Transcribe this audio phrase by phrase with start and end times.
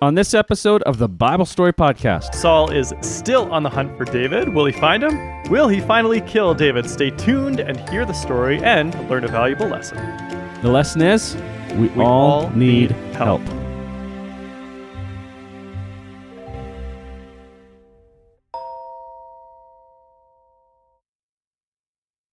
[0.00, 2.34] on this episode of the Bible Story Podcast.
[2.34, 4.48] Saul is still on the hunt for David.
[4.48, 5.42] Will he find him?
[5.50, 6.88] Will he finally kill David?
[6.88, 9.96] Stay tuned and hear the story and learn a valuable lesson.
[10.62, 11.36] The lesson is
[11.74, 13.40] we, We all, all need need help.
[13.42, 13.58] help.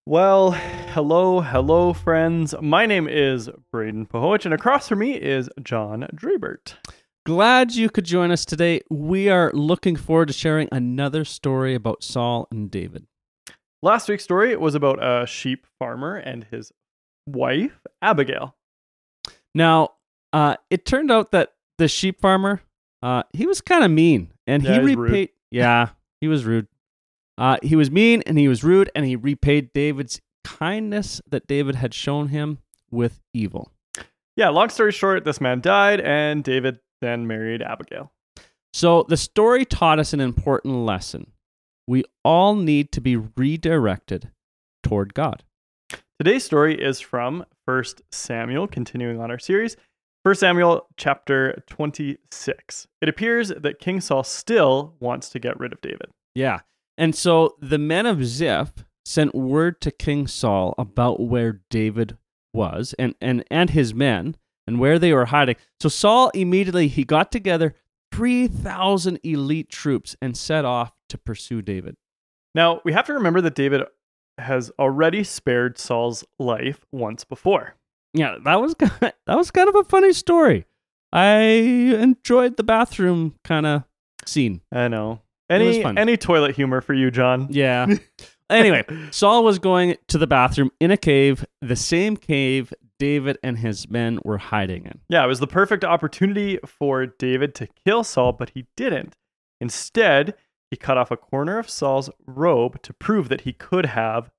[0.07, 2.53] Well, hello, hello, friends.
[2.61, 6.75] My name is Braden Pahowich, and across from me is John Drebert.
[7.25, 8.81] Glad you could join us today.
[8.87, 13.07] We are looking forward to sharing another story about Saul and David.
[13.81, 16.71] Last week's story was about a sheep farmer and his
[17.25, 18.55] wife, Abigail.
[19.55, 19.93] Now,
[20.33, 22.61] uh, it turned out that the sheep farmer,
[23.01, 25.29] uh, he was kind of mean, and Yeah, he repaid.
[25.49, 25.89] Yeah,
[26.21, 26.67] he was rude.
[27.39, 31.73] Uh, he was mean and he was rude, and he repaid David's kindness that David
[31.73, 32.59] had shown him
[32.91, 33.71] with evil.
[34.35, 38.11] Yeah, long story short, this man died, and David then married Abigail.
[38.73, 41.31] So the story taught us an important lesson.
[41.87, 44.31] We all need to be redirected
[44.83, 45.43] toward God.
[46.19, 49.77] Today's story is from 1 Samuel, continuing on our series.
[50.23, 52.87] 1 Samuel chapter 26.
[53.01, 56.07] It appears that King Saul still wants to get rid of David.
[56.33, 56.61] Yeah.
[56.97, 62.17] And so the men of Ziph sent word to King Saul about where David
[62.53, 64.35] was and, and, and his men
[64.67, 65.55] and where they were hiding.
[65.79, 67.75] So Saul immediately he got together
[68.11, 71.97] 3,000 elite troops and set off to pursue David.
[72.53, 73.83] Now, we have to remember that David
[74.37, 77.75] has already spared Saul's life once before.
[78.13, 80.65] Yeah, that was kind of, that was kind of a funny story.
[81.11, 83.83] I enjoyed the bathroom kind of
[84.25, 84.61] scene.
[84.71, 85.21] I know.
[85.49, 87.47] Any any toilet humor for you, John?
[87.51, 87.85] Yeah.
[88.49, 93.59] anyway, Saul was going to the bathroom in a cave, the same cave David and
[93.59, 94.99] his men were hiding in.
[95.09, 99.15] Yeah, it was the perfect opportunity for David to kill Saul, but he didn't.
[99.61, 100.35] Instead,
[100.71, 104.29] he cut off a corner of Saul's robe to prove that he could have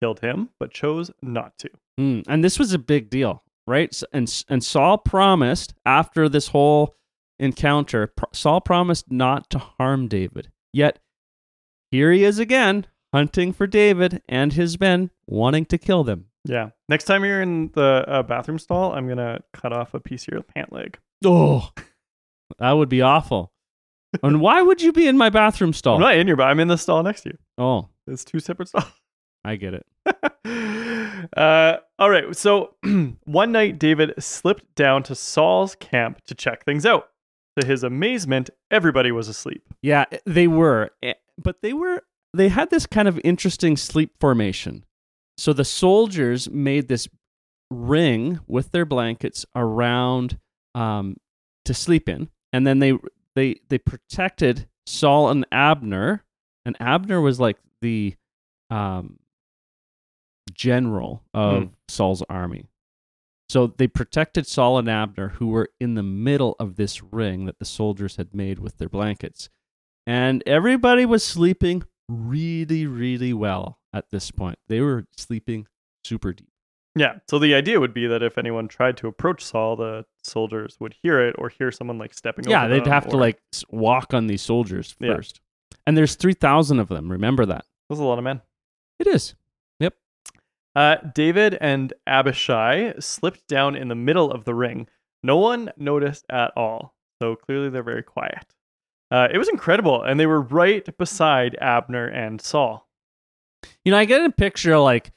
[0.00, 1.70] killed him, but chose not to.
[1.98, 4.00] Hmm, And this was a big deal, right?
[4.12, 6.94] And and Saul promised after this whole
[7.38, 10.50] encounter, Saul promised not to harm David.
[10.72, 10.98] Yet
[11.90, 16.26] here he is again, hunting for David and his men, wanting to kill them.
[16.48, 16.70] Yeah.
[16.88, 20.22] Next time you're in the uh, bathroom stall, I'm going to cut off a piece
[20.28, 20.98] of your pant leg.
[21.24, 21.70] Oh,
[22.58, 23.52] that would be awful.
[24.22, 25.96] and why would you be in my bathroom stall?
[25.96, 27.38] I'm not in your, but I'm in the stall next to you.
[27.58, 28.84] Oh, It's two separate stalls.
[29.44, 29.86] I get it.
[31.36, 32.34] uh, all right.
[32.36, 32.74] So
[33.24, 37.08] one night, David slipped down to Saul's camp to check things out.
[37.58, 39.62] To his amazement, everybody was asleep.
[39.80, 42.02] Yeah, they were, eh, but they were
[42.34, 44.84] they had this kind of interesting sleep formation.
[45.38, 47.08] So the soldiers made this
[47.70, 50.38] ring with their blankets around
[50.74, 51.16] um,
[51.64, 52.94] to sleep in, and then they
[53.34, 56.24] they they protected Saul and Abner,
[56.64, 58.14] and Abner was like the
[58.70, 59.18] um,
[60.52, 62.66] general of Saul's army.
[63.48, 67.58] So they protected Saul and Abner, who were in the middle of this ring that
[67.58, 69.48] the soldiers had made with their blankets.
[70.06, 74.58] And everybody was sleeping really, really well at this point.
[74.68, 75.66] They were sleeping
[76.04, 76.48] super deep.
[76.94, 77.16] Yeah.
[77.28, 80.94] So the idea would be that if anyone tried to approach Saul, the soldiers would
[81.02, 82.50] hear it or hear someone like stepping over.
[82.50, 83.38] Yeah, they'd have to like
[83.70, 85.14] walk on these soldiers Yeah.
[85.16, 85.40] first.
[85.86, 87.10] And there's 3,000 of them.
[87.12, 87.64] Remember that.
[87.88, 88.40] That's a lot of men.
[88.98, 89.34] It is.
[89.78, 89.94] Yep.
[90.74, 94.88] Uh, David and Abishai slipped down in the middle of the ring.
[95.22, 96.94] No one noticed at all.
[97.20, 98.54] So clearly they're very quiet.
[99.10, 100.02] Uh, it was incredible.
[100.02, 102.85] And they were right beside Abner and Saul.
[103.86, 105.12] You know, I get a picture of like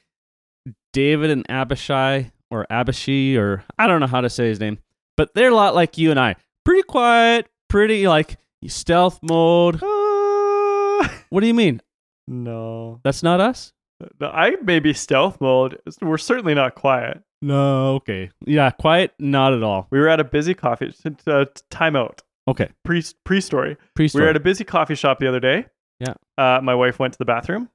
[0.92, 4.78] David and Abishai or Abishi or I don't know how to say his name,
[5.16, 6.36] but they're a lot like you and I.
[6.64, 8.38] Pretty quiet, pretty like
[8.68, 9.82] stealth mode.
[11.02, 11.80] Ah, What do you mean?
[12.28, 13.00] no.
[13.02, 13.72] That's not us?
[14.20, 15.80] I may be stealth mode.
[16.02, 17.22] We're certainly not quiet.
[17.42, 18.30] No, okay.
[18.46, 19.88] Yeah, quiet, not at all.
[19.90, 20.92] We were at a busy coffee
[21.26, 22.68] uh, timeout Okay.
[22.84, 23.78] pre pre story.
[23.96, 25.66] Pre We were at a busy coffee shop the other day.
[25.98, 26.14] Yeah.
[26.38, 27.68] Uh, my wife went to the bathroom.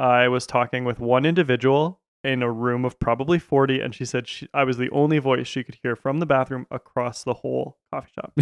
[0.00, 4.26] I was talking with one individual in a room of probably 40, and she said
[4.28, 7.76] she, I was the only voice she could hear from the bathroom across the whole
[7.92, 8.32] coffee shop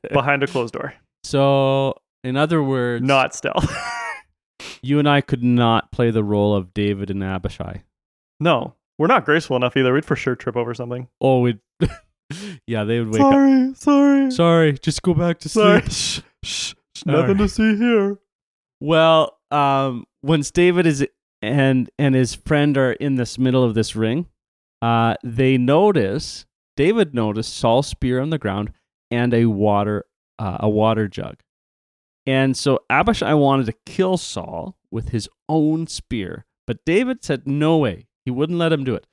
[0.12, 0.94] behind a closed door.
[1.24, 1.94] so,
[2.24, 3.72] in other words, Not stealth.
[4.82, 7.82] you and I could not play the role of David and Abishai.
[8.40, 9.92] no, we're not graceful enough either.
[9.92, 11.08] We'd for sure trip over something.
[11.20, 11.58] Oh, we'd.
[12.66, 13.32] yeah, they would wake up.
[13.32, 15.80] sorry, sorry, Sorry, just go back to sorry.
[15.82, 15.90] sleep.
[15.90, 17.38] Shh, shh, shh, nothing right.
[17.38, 18.18] to see here.
[18.80, 21.06] Well, um, once David is
[21.40, 24.26] and and his friend are in this middle of this ring,
[24.80, 26.46] uh, they notice
[26.76, 28.72] David noticed Saul's spear on the ground
[29.10, 30.06] and a water
[30.38, 31.36] uh, a water jug.
[32.26, 37.78] And so Abishai wanted to kill Saul with his own spear, but David said no
[37.78, 38.06] way.
[38.24, 39.06] He wouldn't let him do it.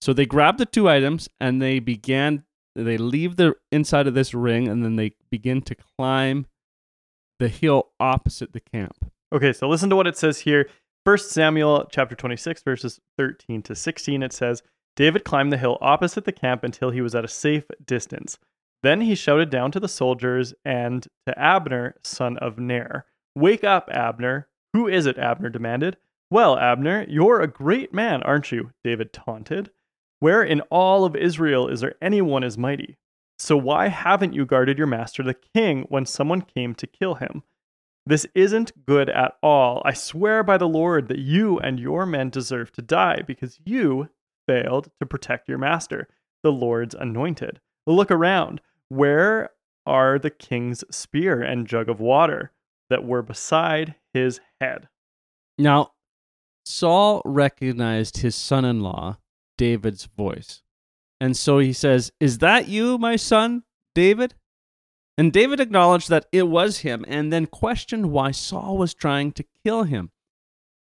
[0.00, 2.44] So they grabbed the two items and they began
[2.74, 6.46] they leave the inside of this ring and then they begin to climb
[7.38, 9.10] the hill opposite the camp.
[9.32, 10.68] Okay, so listen to what it says here.
[11.04, 14.62] First Samuel chapter 26 verses 13 to 16 it says
[14.96, 18.38] David climbed the hill opposite the camp until he was at a safe distance.
[18.82, 23.04] Then he shouted down to the soldiers and to Abner, son of Ner.
[23.34, 24.48] Wake up, Abner.
[24.72, 25.18] Who is it?
[25.18, 25.96] Abner demanded.
[26.30, 28.72] Well, Abner, you're a great man, aren't you?
[28.84, 29.70] David taunted.
[30.20, 32.96] Where in all of Israel is there anyone as mighty?
[33.38, 37.42] So why haven't you guarded your master the king when someone came to kill him?
[38.08, 39.82] This isn't good at all.
[39.84, 44.08] I swear by the Lord that you and your men deserve to die because you
[44.46, 46.08] failed to protect your master,
[46.42, 47.60] the Lord's anointed.
[47.86, 48.62] Look around.
[48.88, 49.50] Where
[49.84, 52.52] are the king's spear and jug of water
[52.88, 54.88] that were beside his head?
[55.58, 55.92] Now,
[56.64, 59.18] Saul recognized his son in law,
[59.58, 60.62] David's voice.
[61.20, 63.64] And so he says, Is that you, my son,
[63.94, 64.34] David?
[65.18, 69.44] And David acknowledged that it was him and then questioned why Saul was trying to
[69.64, 70.12] kill him.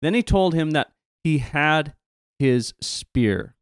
[0.01, 0.91] Then he told him that
[1.23, 1.93] he had
[2.37, 3.55] his spear.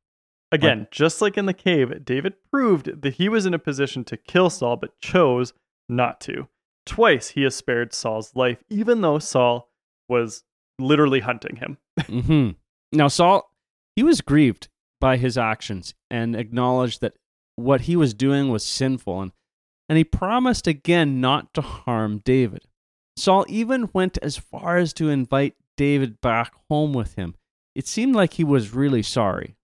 [0.51, 4.17] Again, just like in the cave, David proved that he was in a position to
[4.17, 5.53] kill Saul but chose
[5.87, 6.47] not to.
[6.85, 9.69] Twice he has spared Saul's life, even though Saul
[10.09, 10.43] was
[10.79, 11.77] literally hunting him.
[11.99, 12.49] mm-hmm.
[12.91, 13.51] Now, Saul,
[13.95, 17.13] he was grieved by his actions and acknowledged that
[17.55, 19.21] what he was doing was sinful.
[19.21, 19.31] And,
[19.89, 22.63] and he promised again not to harm David.
[23.17, 27.35] Saul even went as far as to invite David back home with him.
[27.75, 29.55] It seemed like he was really sorry.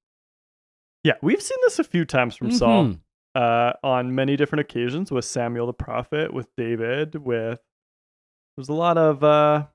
[1.03, 2.99] Yeah, we've seen this a few times from Saul Mhm.
[3.35, 7.59] uh, on many different occasions with Samuel the prophet, with David, with.
[8.57, 9.67] There's a lot of, uh,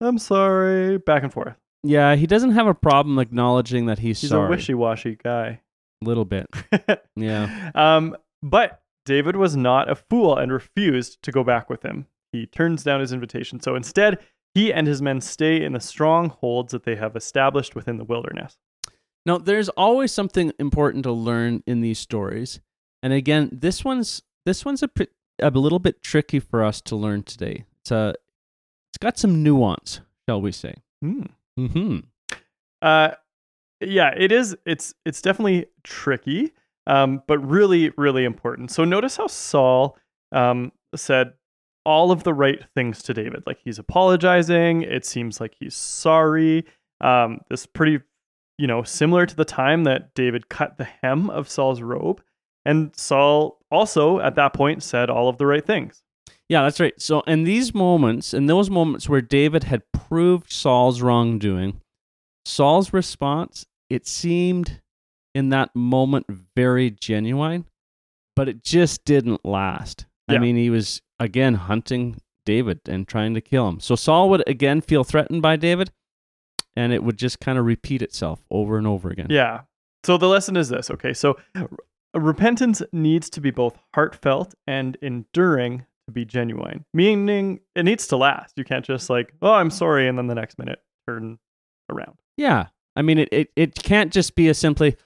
[0.00, 1.56] I'm sorry, back and forth.
[1.82, 4.46] Yeah, he doesn't have a problem acknowledging that he's, He's sorry.
[4.46, 5.60] a wishy washy guy.
[6.02, 6.46] A little bit.
[7.16, 7.70] Yeah.
[7.74, 8.79] um, but
[9.10, 12.06] David was not a fool and refused to go back with him.
[12.30, 13.58] He turns down his invitation.
[13.58, 14.20] So instead,
[14.54, 18.56] he and his men stay in the strongholds that they have established within the wilderness.
[19.26, 22.60] Now, there's always something important to learn in these stories,
[23.02, 24.90] and again, this one's this one's a
[25.42, 27.64] a little bit tricky for us to learn today.
[27.80, 28.14] It's a
[28.92, 30.76] it's got some nuance, shall we say?
[31.02, 31.22] Hmm.
[31.56, 31.98] Hmm.
[32.80, 33.10] Uh,
[33.80, 34.56] yeah, it is.
[34.64, 36.52] It's it's definitely tricky,
[36.86, 38.70] um, but really, really important.
[38.70, 39.96] So notice how Saul
[40.32, 41.32] um, said
[41.84, 43.42] all of the right things to David.
[43.46, 44.82] Like he's apologizing.
[44.82, 46.64] It seems like he's sorry.
[47.00, 48.00] Um, this pretty,
[48.58, 52.22] you know, similar to the time that David cut the hem of Saul's robe,
[52.64, 56.02] and Saul also at that point said all of the right things.
[56.48, 57.00] Yeah, that's right.
[57.00, 61.80] So, in these moments, in those moments where David had proved Saul's wrongdoing,
[62.44, 64.80] Saul's response, it seemed
[65.34, 67.66] in that moment very genuine,
[68.36, 70.06] but it just didn't last.
[70.28, 73.80] I mean, he was again hunting David and trying to kill him.
[73.80, 75.90] So, Saul would again feel threatened by David,
[76.76, 79.26] and it would just kind of repeat itself over and over again.
[79.28, 79.62] Yeah.
[80.04, 80.90] So the lesson is this.
[80.90, 81.12] Okay.
[81.12, 81.68] So r-
[82.14, 88.16] repentance needs to be both heartfelt and enduring to be genuine, meaning it needs to
[88.16, 88.54] last.
[88.56, 90.08] You can't just like, oh, I'm sorry.
[90.08, 91.38] And then the next minute turn
[91.90, 92.16] around.
[92.36, 92.66] Yeah.
[92.96, 94.96] I mean, it, it, it can't just be a simply,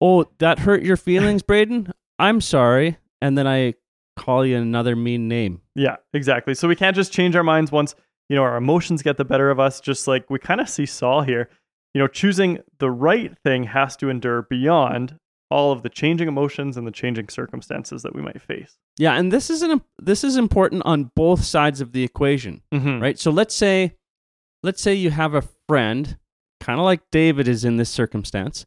[0.00, 1.92] oh, that hurt your feelings, Braden?
[2.18, 2.98] I'm sorry.
[3.20, 3.74] And then I
[4.16, 5.60] call you another mean name.
[5.74, 6.54] Yeah, exactly.
[6.54, 7.94] So we can't just change our minds once,
[8.28, 10.86] you know, our emotions get the better of us, just like we kind of see
[10.86, 11.48] Saul here.
[11.94, 15.18] You know, choosing the right thing has to endure beyond
[15.50, 18.76] all of the changing emotions and the changing circumstances that we might face.
[18.96, 19.14] Yeah.
[19.14, 23.00] And this is, an, this is important on both sides of the equation, Mm-hmm.
[23.02, 23.18] right?
[23.18, 23.96] So let's say,
[24.62, 26.16] let's say you have a friend,
[26.60, 28.64] kind of like David is in this circumstance,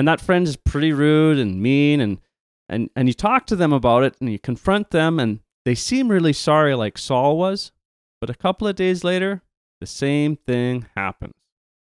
[0.00, 2.22] and that friend is pretty rude and mean and
[2.70, 6.08] and and you talk to them about it and you confront them and they seem
[6.08, 7.70] really sorry like Saul was,
[8.18, 9.42] but a couple of days later,
[9.78, 11.34] the same thing happens.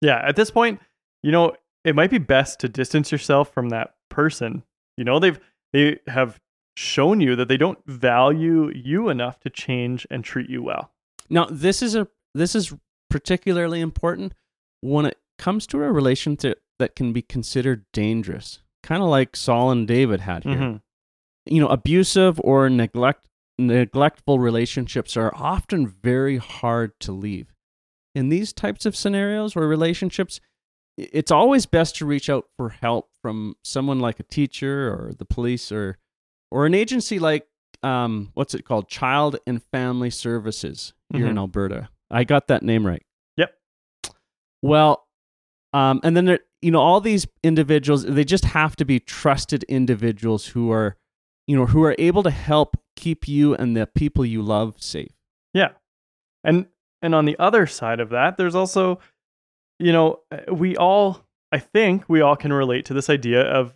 [0.02, 0.80] Yeah, at this point,
[1.22, 1.54] you know,
[1.86, 4.64] it might be best to distance yourself from that person.
[4.98, 5.40] You know, they've
[5.72, 6.40] they have
[6.76, 10.90] shown you that they don't value you enough to change and treat you well.
[11.30, 12.74] Now, this is a this is
[13.12, 14.34] particularly important
[14.82, 19.70] when it comes to a relationship that can be considered dangerous, kind of like Saul
[19.72, 20.56] and David had here.
[20.58, 20.82] Mhm.
[21.46, 27.54] you know, abusive or neglect neglectful relationships are often very hard to leave.
[28.16, 30.40] In these types of scenarios or relationships,
[30.98, 35.26] it's always best to reach out for help from someone like a teacher or the
[35.26, 35.98] police or
[36.52, 37.48] or an agency like
[37.84, 38.88] um, what's it called?
[38.90, 41.40] Child and Family Services here in Mhm.
[41.40, 41.90] Alberta.
[42.12, 43.04] I got that name right.
[43.38, 43.56] Yep.
[44.62, 45.08] Well,
[45.74, 49.64] um, and then there, you know, all these individuals, they just have to be trusted
[49.64, 50.98] individuals who are,
[51.48, 55.12] you know, who are able to help keep you and the people you love safe.
[55.54, 55.70] Yeah.
[56.44, 56.68] And
[57.02, 59.00] and on the other side of that, there's also
[59.80, 63.74] you know, uh, we all I think we all can relate to this idea of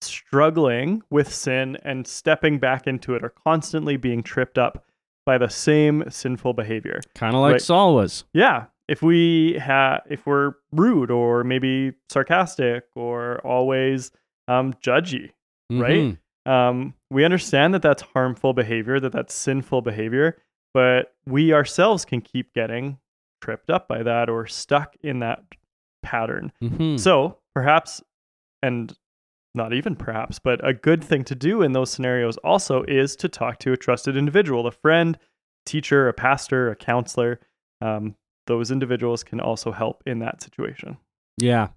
[0.00, 4.84] struggling with sin and stepping back into it or constantly being tripped up
[5.24, 7.00] by the same sinful behavior.
[7.14, 7.62] Kind of like Right.
[7.62, 8.24] Saul was.
[8.34, 14.10] Yeah, if we ha- if we're rude or maybe sarcastic or always
[14.48, 15.30] um judgy,
[15.70, 16.16] Right?
[16.46, 16.50] Mhm.
[16.50, 20.36] um, we understand that that's harmful behavior, that that's sinful behavior,
[20.74, 22.98] but we ourselves can keep getting
[23.40, 25.42] tripped up by that or stuck in that
[26.02, 26.52] pattern.
[26.62, 26.98] Mhm.
[27.00, 28.02] So perhaps,
[28.62, 28.92] and
[29.54, 33.28] not even perhaps, but a good thing to do in those scenarios also is to
[33.28, 35.18] talk to a trusted individual, a friend,
[35.66, 37.38] teacher, a pastor, a counselor.
[37.80, 40.96] Um, those individuals can also help in that situation.
[41.38, 41.68] Yeah.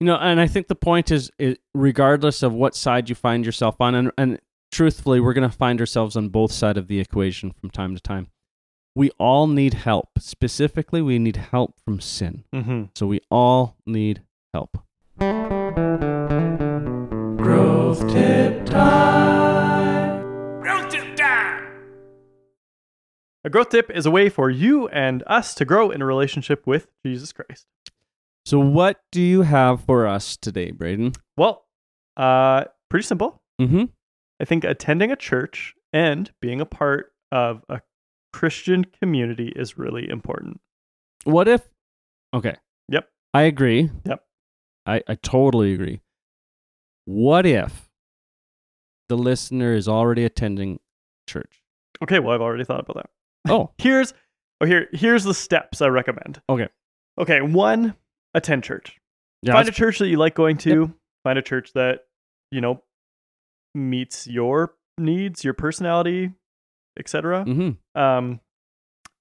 [0.00, 3.44] You know, and I think the point is, is regardless of what side you find
[3.44, 4.38] yourself on, and, and
[4.70, 8.00] truthfully, we're going to find ourselves on both sides of the equation from time to
[8.00, 8.28] time.
[8.94, 10.10] We all need help.
[10.18, 12.44] Specifically, we need help from sin.
[12.54, 12.84] Mm-hmm.
[12.94, 14.78] So we all need help.
[17.36, 19.43] Growth tip time.
[23.46, 26.66] A growth tip is a way for you and us to grow in a relationship
[26.66, 27.66] with Jesus Christ.
[28.46, 31.12] So, what do you have for us today, Braden?
[31.36, 31.66] Well,
[32.16, 33.42] uh, pretty simple.
[33.60, 33.84] Mm-hmm.
[34.40, 37.82] I think attending a church and being a part of a
[38.32, 40.60] Christian community is really important.
[41.24, 41.68] What if?
[42.32, 42.56] Okay.
[42.88, 43.08] Yep.
[43.34, 43.90] I agree.
[44.06, 44.24] Yep.
[44.86, 46.00] I, I totally agree.
[47.04, 47.90] What if
[49.10, 50.80] the listener is already attending
[51.28, 51.62] church?
[52.02, 53.10] Okay, well, I've already thought about that.
[53.48, 54.14] Oh, Here's
[54.60, 56.40] oh here here's the steps I recommend.
[56.48, 56.68] Okay.
[57.18, 57.94] Okay, one,
[58.34, 58.96] attend church.
[59.42, 59.52] yeah.
[59.52, 60.92] Find a church that you like going to.
[61.22, 62.00] Find a church that,
[62.50, 62.82] you know,
[63.74, 66.32] meets your needs, your personality,
[66.98, 67.44] etc.
[67.44, 67.76] Mhm.
[67.94, 68.40] Um,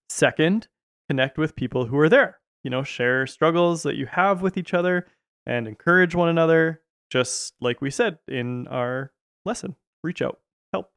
[0.09, 0.67] second,
[1.09, 2.39] connect with people who are there.
[2.63, 5.07] You know, share struggles that you have with each other
[5.45, 6.81] and encourage one another.
[7.11, 9.11] Just like we said in our
[9.45, 10.39] lesson, reach out,
[10.73, 10.91] help.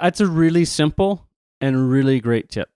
[0.00, 1.25] That's a really simple
[1.60, 2.68] and really great tip.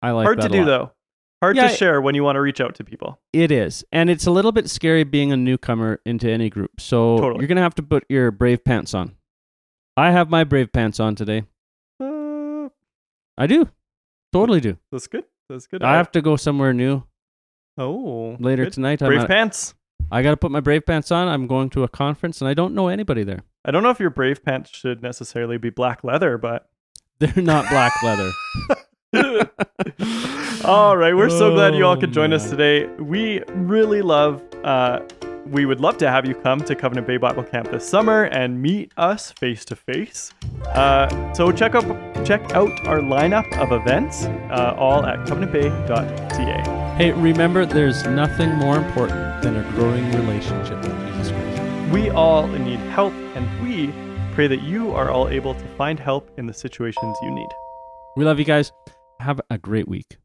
[0.00, 0.92] I like Hard to do though.
[1.40, 3.20] Hard Yeah, to share when you want to reach out to people.
[3.32, 3.84] It is.
[3.90, 6.70] And it's a little bit scary being a newcomer into any group.
[6.80, 7.40] So Totally.
[7.40, 9.16] you're going to have to put your brave pants on.
[9.96, 11.42] I have my brave pants on today.
[12.00, 12.68] Uh,
[13.36, 13.68] I do.
[14.32, 14.78] Totally do.
[14.92, 15.24] that's good.
[15.48, 15.82] That's good.
[15.82, 17.02] I have to go somewhere new
[17.76, 18.72] oh later good.
[18.74, 19.02] tonight.
[19.02, 19.74] I'm Brave at- pants.
[20.10, 21.26] I got to put my brave pants on.
[21.28, 23.40] I'm going to a conference and I don't know anybody there.
[23.64, 26.68] I don't know if your brave pants should necessarily be black leather, but
[27.22, 28.30] They're not black leather.
[30.64, 32.86] all right, we're so glad you all Oh, could join us today.
[32.98, 34.42] We really love.
[34.64, 35.00] Uh,
[35.46, 38.60] we would love to have you come to Covenant Bay Bible Camp this summer and
[38.62, 40.32] meet us face to face.
[40.66, 41.84] Uh, So check up
[42.24, 46.94] check out our lineup of events, uh, all at covenantbay.ca.
[46.96, 51.62] Hey, remember, there's nothing more important than a growing relationship with Jesus Christ.
[51.92, 53.92] We all need help, and we
[54.32, 57.48] pray that you are all able to find help in the situations you need.
[58.16, 58.72] We love you guys.
[59.20, 60.16] Have a great week.